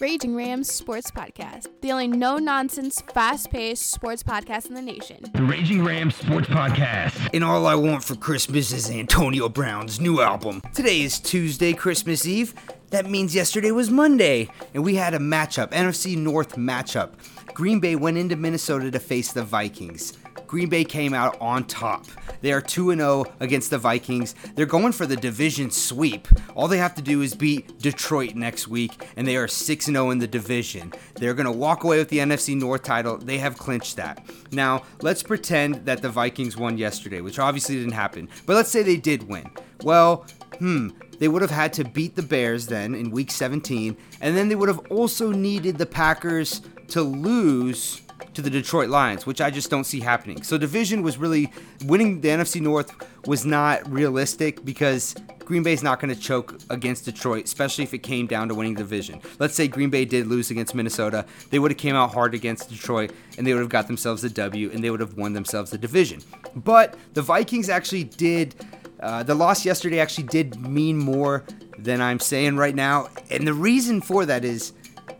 Raging 0.00 0.34
Rams 0.34 0.72
Sports 0.72 1.12
Podcast, 1.12 1.68
the 1.80 1.92
only 1.92 2.08
no 2.08 2.36
nonsense, 2.38 3.00
fast 3.12 3.50
paced 3.50 3.92
sports 3.92 4.24
podcast 4.24 4.66
in 4.66 4.74
the 4.74 4.82
nation. 4.82 5.24
The 5.32 5.44
Raging 5.44 5.84
Rams 5.84 6.16
Sports 6.16 6.48
Podcast. 6.48 7.30
And 7.32 7.44
all 7.44 7.64
I 7.64 7.76
want 7.76 8.02
for 8.02 8.16
Christmas 8.16 8.72
is 8.72 8.90
Antonio 8.90 9.48
Brown's 9.48 10.00
new 10.00 10.20
album. 10.20 10.62
Today 10.74 11.02
is 11.02 11.20
Tuesday, 11.20 11.74
Christmas 11.74 12.26
Eve. 12.26 12.54
That 12.90 13.08
means 13.08 13.36
yesterday 13.36 13.70
was 13.70 13.88
Monday, 13.88 14.48
and 14.74 14.82
we 14.82 14.96
had 14.96 15.14
a 15.14 15.18
matchup, 15.20 15.70
NFC 15.70 16.16
North 16.16 16.56
matchup. 16.56 17.12
Green 17.54 17.78
Bay 17.78 17.94
went 17.94 18.18
into 18.18 18.34
Minnesota 18.34 18.90
to 18.90 18.98
face 18.98 19.32
the 19.32 19.44
Vikings. 19.44 20.18
Green 20.46 20.68
Bay 20.68 20.84
came 20.84 21.14
out 21.14 21.36
on 21.40 21.64
top. 21.64 22.06
They 22.40 22.52
are 22.52 22.60
2 22.60 22.94
0 22.94 23.24
against 23.40 23.70
the 23.70 23.78
Vikings. 23.78 24.34
They're 24.54 24.66
going 24.66 24.92
for 24.92 25.06
the 25.06 25.16
division 25.16 25.70
sweep. 25.70 26.28
All 26.54 26.68
they 26.68 26.78
have 26.78 26.94
to 26.96 27.02
do 27.02 27.22
is 27.22 27.34
beat 27.34 27.78
Detroit 27.78 28.34
next 28.34 28.68
week, 28.68 28.92
and 29.16 29.26
they 29.26 29.36
are 29.36 29.48
6 29.48 29.84
0 29.86 30.10
in 30.10 30.18
the 30.18 30.26
division. 30.26 30.92
They're 31.14 31.34
going 31.34 31.46
to 31.46 31.52
walk 31.52 31.84
away 31.84 31.98
with 31.98 32.08
the 32.08 32.18
NFC 32.18 32.56
North 32.56 32.82
title. 32.82 33.16
They 33.16 33.38
have 33.38 33.56
clinched 33.56 33.96
that. 33.96 34.24
Now, 34.52 34.82
let's 35.00 35.22
pretend 35.22 35.86
that 35.86 36.02
the 36.02 36.10
Vikings 36.10 36.56
won 36.56 36.76
yesterday, 36.78 37.20
which 37.20 37.38
obviously 37.38 37.76
didn't 37.76 37.92
happen, 37.92 38.28
but 38.46 38.56
let's 38.56 38.70
say 38.70 38.82
they 38.82 38.96
did 38.96 39.28
win. 39.28 39.50
Well, 39.82 40.26
hmm, 40.58 40.90
they 41.18 41.28
would 41.28 41.42
have 41.42 41.50
had 41.50 41.72
to 41.74 41.84
beat 41.84 42.16
the 42.16 42.22
Bears 42.22 42.66
then 42.66 42.94
in 42.94 43.10
week 43.10 43.30
17, 43.30 43.96
and 44.20 44.36
then 44.36 44.48
they 44.48 44.54
would 44.54 44.68
have 44.68 44.80
also 44.90 45.30
needed 45.32 45.78
the 45.78 45.86
Packers 45.86 46.60
to 46.88 47.02
lose 47.02 48.02
to 48.34 48.42
the 48.42 48.50
Detroit 48.50 48.88
Lions, 48.88 49.26
which 49.26 49.40
I 49.40 49.50
just 49.50 49.70
don't 49.70 49.84
see 49.84 50.00
happening. 50.00 50.42
So 50.42 50.58
division 50.58 51.02
was 51.02 51.16
really 51.18 51.52
winning 51.84 52.20
the 52.20 52.28
NFC 52.28 52.60
North 52.60 52.92
was 53.26 53.46
not 53.46 53.90
realistic 53.90 54.64
because 54.64 55.14
Green 55.44 55.62
Bay's 55.62 55.82
not 55.82 56.00
going 56.00 56.14
to 56.14 56.20
choke 56.20 56.58
against 56.70 57.04
Detroit, 57.04 57.44
especially 57.44 57.84
if 57.84 57.92
it 57.94 57.98
came 57.98 58.26
down 58.26 58.48
to 58.48 58.54
winning 58.54 58.74
the 58.74 58.82
division. 58.82 59.20
Let's 59.38 59.54
say 59.54 59.68
Green 59.68 59.90
Bay 59.90 60.04
did 60.04 60.26
lose 60.26 60.50
against 60.50 60.74
Minnesota, 60.74 61.26
they 61.50 61.58
would 61.58 61.70
have 61.70 61.78
came 61.78 61.94
out 61.94 62.12
hard 62.12 62.34
against 62.34 62.70
Detroit 62.70 63.12
and 63.36 63.46
they 63.46 63.52
would 63.52 63.60
have 63.60 63.68
got 63.68 63.86
themselves 63.86 64.24
a 64.24 64.30
W 64.30 64.70
and 64.72 64.82
they 64.82 64.90
would 64.90 65.00
have 65.00 65.16
won 65.16 65.32
themselves 65.32 65.70
the 65.70 65.78
division. 65.78 66.20
But 66.56 66.96
the 67.14 67.22
Vikings 67.22 67.68
actually 67.68 68.04
did 68.04 68.54
uh, 69.00 69.22
the 69.22 69.34
loss 69.34 69.66
yesterday 69.66 70.00
actually 70.00 70.24
did 70.24 70.58
mean 70.58 70.96
more 70.96 71.44
than 71.78 72.00
I'm 72.00 72.18
saying 72.18 72.56
right 72.56 72.74
now. 72.74 73.10
And 73.30 73.46
the 73.46 73.52
reason 73.52 74.00
for 74.00 74.24
that 74.24 74.46
is 74.46 74.72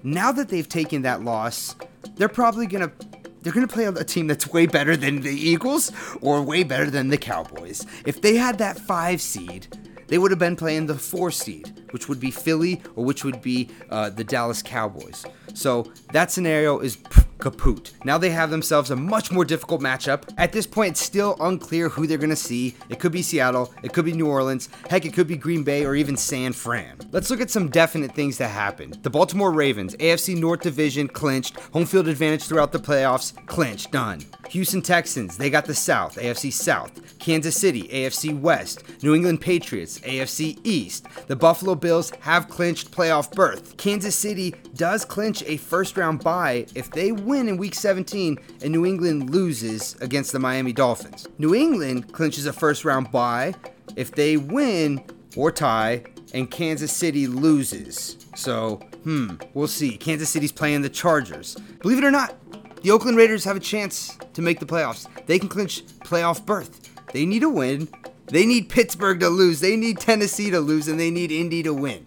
now 0.03 0.33
that 0.33 0.48
they've 0.48 0.69
taken 0.69 1.03
that 1.03 1.22
loss, 1.22 1.77
they're 2.16 2.31
probably 2.31 2.66
going 2.66 2.88
to 2.88 3.06
they're 3.45 3.53
going 3.53 3.67
to 3.67 3.73
play 3.73 3.84
a 3.84 4.05
team 4.05 4.27
that's 4.27 4.48
way 4.48 4.67
better 4.67 4.97
than 4.97 5.20
the 5.20 5.31
Eagles 5.31 5.92
or 6.23 6.42
way 6.42 6.64
better 6.64 6.91
than 6.91 7.09
the 7.09 7.19
Cowboys. 7.19 7.87
If 8.06 8.23
they 8.23 8.37
had 8.37 8.59
that 8.59 8.78
5 8.78 9.20
seed, 9.20 9.69
they 10.09 10.17
would 10.17 10.31
have 10.31 10.39
been 10.39 10.56
playing 10.56 10.87
the 10.87 10.95
4 10.95 11.31
seed, 11.31 11.84
which 11.91 12.09
would 12.09 12.19
be 12.19 12.31
Philly 12.31 12.83
or 12.97 13.05
which 13.05 13.22
would 13.22 13.42
be 13.42 13.69
uh, 13.91 14.11
the 14.11 14.25
Dallas 14.25 14.62
Cowboys. 14.62 15.25
So 15.53 15.92
that 16.12 16.31
scenario 16.31 16.78
is 16.78 16.97
kaput. 17.45 17.92
Now 18.05 18.17
they 18.17 18.31
have 18.31 18.50
themselves 18.50 18.91
a 18.91 18.97
much 18.97 19.31
more 19.31 19.45
difficult 19.45 19.83
matchup. 19.83 20.33
At 20.39 20.53
this 20.53 20.67
point, 20.67 20.92
it's 20.92 21.05
still 21.05 21.37
unclear 21.41 21.91
who 21.91 22.06
they're 22.06 22.17
going 22.17 22.31
to 22.31 22.37
see. 22.37 22.75
It 22.89 22.98
could 22.98 23.12
be 23.12 23.20
Seattle, 23.20 23.73
it 23.83 23.92
could 23.92 24.06
be 24.06 24.12
New 24.12 24.27
Orleans, 24.27 24.70
heck, 24.89 25.05
it 25.05 25.12
could 25.12 25.27
be 25.28 25.37
Green 25.37 25.62
Bay 25.62 25.84
or 25.84 25.95
even 25.95 26.17
San 26.17 26.55
Fran. 26.55 26.97
Let's 27.12 27.31
look 27.31 27.42
at 27.42 27.50
some 27.50 27.69
definite 27.69 28.15
things 28.15 28.39
that 28.39 28.48
happened. 28.48 28.98
The 29.03 29.11
Baltimore 29.11 29.53
Ravens, 29.53 29.95
AFC 29.97 30.37
North 30.39 30.62
Division 30.62 31.06
clinched, 31.06 31.61
home 31.72 31.84
field 31.84 32.09
advantage 32.09 32.45
throughout 32.45 32.72
the 32.72 32.78
playoffs, 32.78 33.34
clinched, 33.47 33.92
done. 33.92 34.20
Houston 34.50 34.83
Texans, 34.83 35.37
they 35.37 35.50
got 35.50 35.67
the 35.67 35.75
South, 35.75 36.17
AFC 36.17 36.53
South. 36.53 37.19
Kansas 37.19 37.56
City, 37.56 37.84
AFC 37.89 38.39
West. 38.39 38.84
New 39.03 39.15
England 39.15 39.41
Patriots, 39.41 39.98
AFC 40.00 40.59
East. 40.65 41.06
The 41.27 41.37
Buffalo 41.37 41.75
Bills 41.75 42.11
have 42.20 42.48
clinched 42.48 42.91
playoff 42.91 43.33
berth. 43.33 43.77
Kansas 43.77 44.15
City 44.15 44.55
does 44.75 45.05
clinch 45.05 45.42
a 45.47 45.56
first 45.56 45.97
round 45.97 46.22
bye 46.22 46.67
if 46.75 46.91
they 46.91 47.12
win 47.34 47.48
in 47.48 47.56
week 47.56 47.74
17 47.74 48.38
and 48.62 48.70
New 48.70 48.86
England 48.86 49.30
loses 49.30 49.96
against 50.00 50.30
the 50.30 50.38
Miami 50.38 50.72
Dolphins. 50.72 51.27
New 51.38 51.52
England 51.52 52.12
clinches 52.12 52.46
a 52.46 52.52
first 52.52 52.84
round 52.84 53.10
bye 53.10 53.53
if 53.97 54.12
they 54.12 54.36
win 54.36 55.03
or 55.36 55.50
tie 55.50 56.04
and 56.32 56.48
Kansas 56.48 56.92
City 56.92 57.26
loses. 57.26 58.16
So, 58.36 58.76
hmm, 59.03 59.32
we'll 59.53 59.66
see. 59.66 59.97
Kansas 59.97 60.31
City's 60.31 60.53
playing 60.53 60.82
the 60.82 60.88
Chargers. 60.88 61.56
Believe 61.82 61.98
it 61.98 62.04
or 62.04 62.12
not, 62.12 62.34
the 62.82 62.92
Oakland 62.92 63.16
Raiders 63.16 63.42
have 63.44 63.56
a 63.56 63.60
chance 63.60 64.16
to 64.34 64.41
make 64.41 64.60
the 64.60 64.66
playoffs. 64.66 65.09
They 65.26 65.41
can 65.41 65.48
clinch 65.48 65.84
playoff 66.04 66.47
berth. 66.47 66.88
They 67.12 67.26
need 67.26 67.42
a 67.42 67.48
win. 67.48 67.88
They 68.26 68.47
need 68.47 68.69
Pittsburgh 68.69 69.19
to 69.20 69.28
lose. 69.28 69.59
They 69.59 69.76
need 69.76 69.98
Tennessee 69.98 70.50
to 70.50 70.60
lose, 70.60 70.86
and 70.86 71.00
they 71.00 71.10
need 71.10 71.32
Indy 71.32 71.64
to 71.64 71.75
win. 71.75 72.06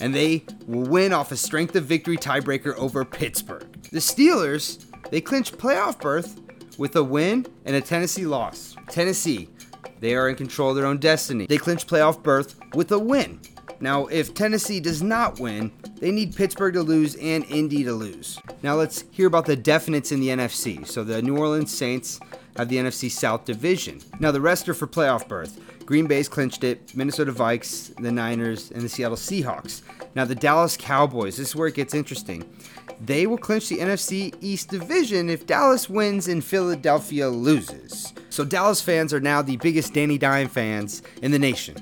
And 0.00 0.14
they 0.14 0.44
will 0.66 0.82
win 0.82 1.12
off 1.12 1.32
a 1.32 1.36
strength 1.36 1.76
of 1.76 1.84
victory 1.84 2.16
tiebreaker 2.16 2.76
over 2.76 3.04
Pittsburgh. 3.04 3.66
The 3.90 3.98
Steelers, 3.98 4.84
they 5.10 5.20
clinch 5.20 5.52
playoff 5.52 6.00
berth 6.00 6.40
with 6.78 6.96
a 6.96 7.04
win 7.04 7.46
and 7.64 7.76
a 7.76 7.80
Tennessee 7.80 8.26
loss. 8.26 8.76
Tennessee, 8.88 9.48
they 10.00 10.14
are 10.14 10.28
in 10.28 10.36
control 10.36 10.70
of 10.70 10.76
their 10.76 10.86
own 10.86 10.98
destiny. 10.98 11.46
They 11.46 11.58
clinch 11.58 11.86
playoff 11.86 12.22
berth 12.22 12.56
with 12.74 12.90
a 12.92 12.98
win. 12.98 13.40
Now, 13.84 14.06
if 14.06 14.32
Tennessee 14.32 14.80
does 14.80 15.02
not 15.02 15.38
win, 15.38 15.70
they 16.00 16.10
need 16.10 16.34
Pittsburgh 16.34 16.72
to 16.72 16.82
lose 16.82 17.16
and 17.16 17.44
Indy 17.50 17.84
to 17.84 17.92
lose. 17.92 18.38
Now, 18.62 18.76
let's 18.76 19.04
hear 19.10 19.26
about 19.26 19.44
the 19.44 19.58
definites 19.58 20.10
in 20.10 20.20
the 20.20 20.28
NFC. 20.28 20.86
So, 20.86 21.04
the 21.04 21.20
New 21.20 21.36
Orleans 21.36 21.70
Saints 21.70 22.18
have 22.56 22.70
the 22.70 22.76
NFC 22.76 23.10
South 23.10 23.44
Division. 23.44 24.00
Now, 24.20 24.30
the 24.30 24.40
rest 24.40 24.70
are 24.70 24.74
for 24.74 24.86
playoff 24.86 25.28
berth. 25.28 25.60
Green 25.84 26.06
Bay's 26.06 26.30
clinched 26.30 26.64
it, 26.64 26.96
Minnesota 26.96 27.30
Vikes, 27.30 27.94
the 28.02 28.10
Niners, 28.10 28.70
and 28.70 28.80
the 28.80 28.88
Seattle 28.88 29.18
Seahawks. 29.18 29.82
Now, 30.14 30.24
the 30.24 30.34
Dallas 30.34 30.78
Cowboys, 30.78 31.36
this 31.36 31.48
is 31.48 31.54
where 31.54 31.68
it 31.68 31.74
gets 31.74 31.92
interesting. 31.92 32.42
They 33.02 33.26
will 33.26 33.36
clinch 33.36 33.68
the 33.68 33.80
NFC 33.80 34.34
East 34.40 34.70
Division 34.70 35.28
if 35.28 35.46
Dallas 35.46 35.90
wins 35.90 36.26
and 36.26 36.42
Philadelphia 36.42 37.28
loses. 37.28 38.14
So, 38.30 38.46
Dallas 38.46 38.80
fans 38.80 39.12
are 39.12 39.20
now 39.20 39.42
the 39.42 39.58
biggest 39.58 39.92
Danny 39.92 40.16
Dime 40.16 40.48
fans 40.48 41.02
in 41.20 41.32
the 41.32 41.38
nation. 41.38 41.76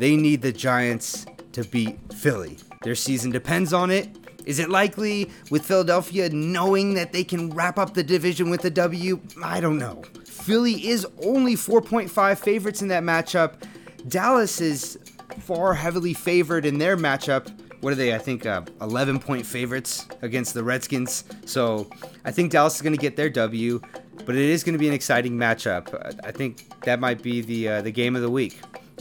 They 0.00 0.16
need 0.16 0.40
the 0.40 0.50
Giants 0.50 1.26
to 1.52 1.62
beat 1.62 1.98
Philly. 2.14 2.56
Their 2.82 2.94
season 2.94 3.30
depends 3.30 3.74
on 3.74 3.90
it. 3.90 4.08
Is 4.46 4.58
it 4.58 4.70
likely 4.70 5.30
with 5.50 5.66
Philadelphia 5.66 6.30
knowing 6.30 6.94
that 6.94 7.12
they 7.12 7.22
can 7.22 7.50
wrap 7.50 7.78
up 7.78 7.92
the 7.92 8.02
division 8.02 8.48
with 8.48 8.64
a 8.64 8.70
W? 8.70 9.20
I 9.44 9.60
don't 9.60 9.76
know. 9.76 10.00
Philly 10.24 10.88
is 10.88 11.06
only 11.22 11.54
4.5 11.54 12.38
favorites 12.38 12.80
in 12.80 12.88
that 12.88 13.02
matchup. 13.02 13.62
Dallas 14.08 14.62
is 14.62 14.98
far 15.40 15.74
heavily 15.74 16.14
favored 16.14 16.64
in 16.64 16.78
their 16.78 16.96
matchup. 16.96 17.52
What 17.82 17.92
are 17.92 17.96
they? 17.96 18.14
I 18.14 18.18
think 18.18 18.46
uh, 18.46 18.62
11 18.80 19.18
point 19.18 19.44
favorites 19.44 20.06
against 20.22 20.54
the 20.54 20.64
Redskins. 20.64 21.24
So 21.44 21.90
I 22.24 22.30
think 22.30 22.52
Dallas 22.52 22.76
is 22.76 22.80
going 22.80 22.96
to 22.96 23.00
get 23.00 23.16
their 23.16 23.28
W, 23.28 23.82
but 24.24 24.34
it 24.34 24.48
is 24.48 24.64
going 24.64 24.72
to 24.72 24.78
be 24.78 24.88
an 24.88 24.94
exciting 24.94 25.36
matchup. 25.36 25.94
I 26.24 26.30
think 26.30 26.80
that 26.84 27.00
might 27.00 27.22
be 27.22 27.42
the 27.42 27.68
uh, 27.68 27.82
the 27.82 27.92
game 27.92 28.16
of 28.16 28.22
the 28.22 28.30
week. 28.30 28.58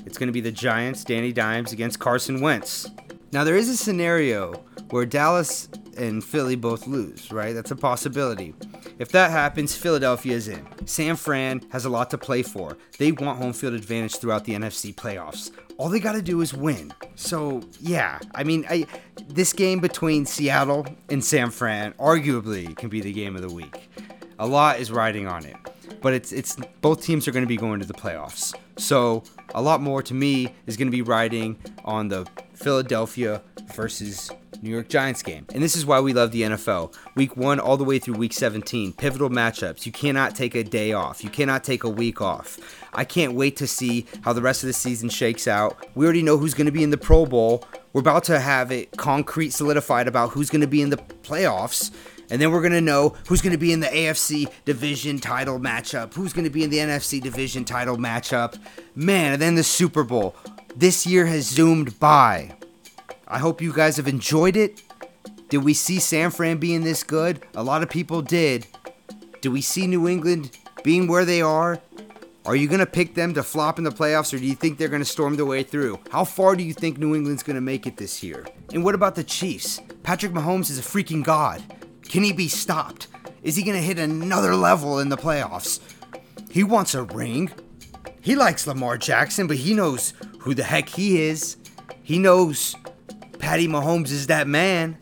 It's 0.09 0.17
going 0.17 0.25
to 0.25 0.33
be 0.33 0.41
the 0.41 0.51
Giants, 0.51 1.03
Danny 1.03 1.31
Dimes 1.31 1.71
against 1.71 1.99
Carson 1.99 2.41
Wentz. 2.41 2.89
Now, 3.31 3.43
there 3.43 3.55
is 3.55 3.69
a 3.69 3.77
scenario 3.77 4.53
where 4.89 5.05
Dallas 5.05 5.69
and 5.97 6.23
Philly 6.23 6.55
both 6.55 6.87
lose, 6.87 7.31
right? 7.31 7.53
That's 7.53 7.69
a 7.69 7.75
possibility. 7.75 8.55
If 8.97 9.09
that 9.09 9.29
happens, 9.29 9.75
Philadelphia 9.75 10.35
is 10.35 10.47
in. 10.47 10.65
San 10.87 11.15
Fran 11.15 11.61
has 11.69 11.85
a 11.85 11.89
lot 11.89 12.09
to 12.09 12.17
play 12.17 12.41
for. 12.41 12.75
They 12.97 13.11
want 13.11 13.37
home 13.37 13.53
field 13.53 13.75
advantage 13.75 14.15
throughout 14.15 14.45
the 14.45 14.53
NFC 14.53 14.95
playoffs. 14.95 15.51
All 15.77 15.89
they 15.89 15.99
got 15.99 16.13
to 16.13 16.23
do 16.23 16.41
is 16.41 16.55
win. 16.55 16.91
So, 17.13 17.61
yeah, 17.79 18.17
I 18.33 18.43
mean, 18.43 18.65
I, 18.67 18.87
this 19.27 19.53
game 19.53 19.79
between 19.79 20.25
Seattle 20.25 20.87
and 21.09 21.23
San 21.23 21.51
Fran 21.51 21.93
arguably 21.99 22.75
can 22.75 22.89
be 22.89 22.99
the 22.99 23.13
game 23.13 23.35
of 23.35 23.43
the 23.43 23.53
week. 23.53 23.91
A 24.39 24.47
lot 24.47 24.79
is 24.79 24.91
riding 24.91 25.27
on 25.27 25.45
it 25.45 25.55
but 26.01 26.13
it's 26.13 26.31
it's 26.31 26.55
both 26.81 27.03
teams 27.03 27.27
are 27.27 27.31
going 27.31 27.43
to 27.43 27.47
be 27.47 27.57
going 27.57 27.79
to 27.79 27.85
the 27.85 27.93
playoffs. 27.93 28.53
So 28.77 29.23
a 29.53 29.61
lot 29.61 29.81
more 29.81 30.01
to 30.03 30.13
me 30.13 30.53
is 30.65 30.77
going 30.77 30.87
to 30.87 30.91
be 30.91 31.01
riding 31.01 31.57
on 31.83 32.07
the 32.07 32.27
Philadelphia 32.53 33.41
versus 33.73 34.31
New 34.61 34.69
York 34.69 34.89
Giants 34.89 35.23
game. 35.23 35.45
And 35.53 35.63
this 35.63 35.75
is 35.75 35.85
why 35.85 35.99
we 35.99 36.13
love 36.13 36.31
the 36.31 36.41
NFL. 36.41 36.93
Week 37.15 37.37
1 37.37 37.59
all 37.59 37.77
the 37.77 37.83
way 37.83 37.99
through 37.99 38.15
week 38.15 38.33
17, 38.33 38.93
pivotal 38.93 39.29
matchups. 39.29 39.85
You 39.85 39.91
cannot 39.91 40.35
take 40.35 40.55
a 40.55 40.63
day 40.63 40.91
off. 40.91 41.23
You 41.23 41.29
cannot 41.29 41.63
take 41.63 41.83
a 41.83 41.89
week 41.89 42.21
off. 42.21 42.59
I 42.93 43.05
can't 43.05 43.33
wait 43.33 43.55
to 43.57 43.67
see 43.67 44.05
how 44.21 44.33
the 44.33 44.41
rest 44.41 44.63
of 44.63 44.67
the 44.67 44.73
season 44.73 45.09
shakes 45.09 45.47
out. 45.47 45.85
We 45.95 46.05
already 46.05 46.23
know 46.23 46.37
who's 46.37 46.53
going 46.53 46.65
to 46.65 46.71
be 46.71 46.83
in 46.83 46.89
the 46.89 46.97
Pro 46.97 47.25
Bowl. 47.25 47.65
We're 47.93 48.01
about 48.01 48.23
to 48.25 48.39
have 48.39 48.71
it 48.71 48.91
concrete 48.97 49.51
solidified 49.51 50.07
about 50.07 50.31
who's 50.31 50.49
going 50.49 50.61
to 50.61 50.67
be 50.67 50.81
in 50.81 50.89
the 50.89 50.97
playoffs. 50.97 51.91
And 52.29 52.41
then 52.41 52.51
we're 52.51 52.61
going 52.61 52.73
to 52.73 52.81
know 52.81 53.15
who's 53.27 53.41
going 53.41 53.53
to 53.53 53.57
be 53.57 53.73
in 53.73 53.79
the 53.79 53.87
AFC 53.87 54.51
division 54.65 55.19
title 55.19 55.59
matchup, 55.59 56.13
who's 56.13 56.33
going 56.33 56.45
to 56.45 56.49
be 56.49 56.63
in 56.63 56.69
the 56.69 56.77
NFC 56.77 57.21
division 57.21 57.65
title 57.65 57.97
matchup. 57.97 58.59
Man, 58.95 59.33
and 59.33 59.41
then 59.41 59.55
the 59.55 59.63
Super 59.63 60.03
Bowl. 60.03 60.35
This 60.75 61.05
year 61.05 61.25
has 61.25 61.47
zoomed 61.47 61.99
by. 61.99 62.55
I 63.27 63.39
hope 63.39 63.61
you 63.61 63.73
guys 63.73 63.97
have 63.97 64.07
enjoyed 64.07 64.55
it. 64.55 64.81
Did 65.49 65.63
we 65.63 65.73
see 65.73 65.99
San 65.99 66.29
Fran 66.29 66.57
being 66.57 66.83
this 66.83 67.03
good? 67.03 67.43
A 67.55 67.63
lot 67.63 67.81
of 67.81 67.89
people 67.89 68.21
did. 68.21 68.67
Do 69.41 69.51
we 69.51 69.61
see 69.61 69.87
New 69.87 70.07
England 70.07 70.57
being 70.83 71.07
where 71.07 71.25
they 71.25 71.41
are? 71.41 71.81
Are 72.45 72.55
you 72.55 72.67
going 72.67 72.79
to 72.79 72.85
pick 72.85 73.15
them 73.15 73.33
to 73.33 73.43
flop 73.43 73.77
in 73.77 73.83
the 73.83 73.91
playoffs, 73.91 74.33
or 74.33 74.39
do 74.39 74.45
you 74.45 74.55
think 74.55 74.77
they're 74.77 74.87
going 74.87 75.01
to 75.01 75.05
storm 75.05 75.35
their 75.35 75.45
way 75.45 75.63
through? 75.63 75.99
How 76.11 76.23
far 76.23 76.55
do 76.55 76.63
you 76.63 76.73
think 76.73 76.97
New 76.97 77.15
England's 77.15 77.43
going 77.43 77.55
to 77.55 77.61
make 77.61 77.85
it 77.85 77.97
this 77.97 78.23
year? 78.23 78.45
And 78.73 78.83
what 78.83 78.95
about 78.95 79.15
the 79.15 79.23
Chiefs? 79.23 79.81
Patrick 80.03 80.31
Mahomes 80.31 80.69
is 80.69 80.79
a 80.79 80.81
freaking 80.81 81.23
god. 81.23 81.61
Can 82.09 82.23
he 82.23 82.33
be 82.33 82.47
stopped? 82.47 83.07
Is 83.43 83.55
he 83.55 83.63
going 83.63 83.77
to 83.77 83.83
hit 83.83 83.99
another 83.99 84.55
level 84.55 84.99
in 84.99 85.09
the 85.09 85.15
playoffs? 85.15 85.79
He 86.51 86.63
wants 86.63 86.95
a 86.95 87.03
ring. 87.03 87.51
He 88.19 88.35
likes 88.35 88.67
Lamar 88.67 88.97
Jackson, 88.97 89.47
but 89.47 89.57
he 89.57 89.75
knows 89.75 90.13
who 90.39 90.53
the 90.55 90.63
heck 90.63 90.89
he 90.89 91.21
is. 91.21 91.55
He 92.01 92.17
knows 92.17 92.75
Patty 93.37 93.67
Mahomes 93.67 94.11
is 94.11 94.27
that 94.27 94.47
man. 94.47 94.97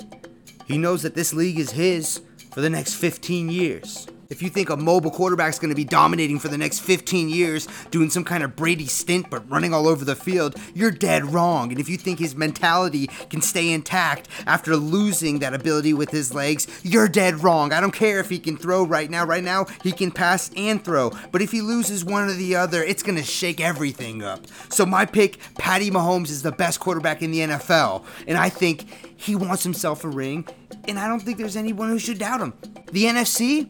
He 0.65 0.77
knows 0.77 1.01
that 1.03 1.15
this 1.15 1.33
league 1.33 1.57
is 1.57 1.71
his 1.71 2.21
for 2.51 2.59
the 2.61 2.69
next 2.69 2.95
15 2.95 3.49
years. 3.49 4.07
If 4.29 4.41
you 4.41 4.49
think 4.49 4.69
a 4.69 4.75
mobile 4.75 5.11
quarterback's 5.11 5.57
going 5.57 5.69
to 5.69 5.75
be 5.75 5.85
dominating 5.85 6.39
for 6.39 6.49
the 6.49 6.57
next 6.57 6.79
15 6.79 7.29
years, 7.29 7.67
doing 7.91 8.09
some 8.09 8.23
kind 8.23 8.43
of 8.43 8.55
Brady 8.55 8.85
stint 8.85 9.29
but 9.29 9.49
running 9.49 9.73
all 9.73 9.87
over 9.87 10.03
the 10.03 10.15
field, 10.15 10.55
you're 10.73 10.91
dead 10.91 11.25
wrong. 11.25 11.71
And 11.71 11.79
if 11.79 11.87
you 11.87 11.97
think 11.97 12.19
his 12.19 12.35
mentality 12.35 13.07
can 13.29 13.41
stay 13.41 13.71
intact 13.71 14.27
after 14.45 14.75
losing 14.75 15.39
that 15.39 15.53
ability 15.53 15.93
with 15.93 16.11
his 16.11 16.33
legs, 16.33 16.67
you're 16.83 17.07
dead 17.07 17.41
wrong. 17.41 17.71
I 17.71 17.79
don't 17.79 17.91
care 17.91 18.19
if 18.19 18.29
he 18.29 18.39
can 18.39 18.57
throw 18.57 18.83
right 18.83 19.09
now. 19.09 19.25
Right 19.25 19.43
now, 19.43 19.65
he 19.81 19.91
can 19.91 20.11
pass 20.11 20.51
and 20.57 20.83
throw. 20.83 21.11
But 21.31 21.41
if 21.41 21.51
he 21.51 21.61
loses 21.61 22.03
one 22.03 22.27
or 22.27 22.33
the 22.33 22.55
other, 22.55 22.83
it's 22.83 23.03
going 23.03 23.17
to 23.17 23.23
shake 23.23 23.61
everything 23.61 24.23
up. 24.23 24.45
So 24.69 24.85
my 24.85 25.05
pick, 25.05 25.39
Patty 25.57 25.89
Mahomes, 25.89 26.29
is 26.29 26.43
the 26.43 26.51
best 26.51 26.79
quarterback 26.79 27.21
in 27.21 27.31
the 27.31 27.39
NFL. 27.39 28.03
And 28.27 28.37
I 28.37 28.49
think 28.49 28.85
he 29.17 29.35
wants 29.35 29.63
himself 29.63 30.03
a 30.03 30.09
ring. 30.09 30.45
And 30.87 30.99
I 30.99 31.07
don't 31.07 31.21
think 31.21 31.37
there's 31.37 31.57
anyone 31.57 31.89
who 31.89 31.99
should 31.99 32.19
doubt 32.19 32.41
him. 32.41 32.53
The 32.91 33.05
NFC, 33.05 33.69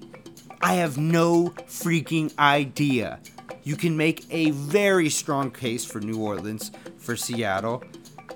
I 0.62 0.76
have 0.76 0.98
no 0.98 1.54
freaking 1.68 2.38
idea. 2.38 3.20
You 3.64 3.76
can 3.76 3.98
make 3.98 4.26
a 4.32 4.52
very 4.52 5.10
strong 5.10 5.52
case 5.52 5.86
for 5.86 6.00
New 6.00 6.22
Orleans, 6.22 6.72
for 6.98 7.16
Seattle. 7.16 7.84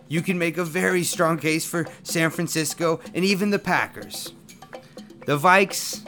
You 0.07 0.21
can 0.21 0.37
make 0.37 0.57
a 0.57 0.65
very 0.65 1.03
strong 1.03 1.37
case 1.37 1.65
for 1.65 1.87
San 2.03 2.29
Francisco 2.31 2.99
and 3.13 3.23
even 3.23 3.49
the 3.49 3.59
Packers. 3.59 4.33
The 5.25 5.37
Vikes, 5.37 6.05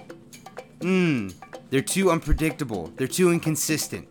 mmm, 0.79 1.33
they're 1.69 1.81
too 1.81 2.11
unpredictable. 2.11 2.91
They're 2.97 3.07
too 3.07 3.31
inconsistent. 3.31 4.07